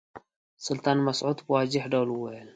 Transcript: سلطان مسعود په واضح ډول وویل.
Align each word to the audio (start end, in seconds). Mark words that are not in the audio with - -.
سلطان 0.65 0.97
مسعود 1.07 1.37
په 1.45 1.49
واضح 1.53 1.83
ډول 1.93 2.09
وویل. 2.11 2.49